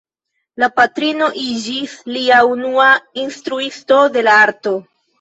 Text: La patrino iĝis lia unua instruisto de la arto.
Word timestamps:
La 0.63 0.69
patrino 0.79 1.27
iĝis 1.43 1.95
lia 2.17 2.41
unua 2.57 2.91
instruisto 3.27 4.05
de 4.19 4.29
la 4.29 4.43
arto. 4.51 4.79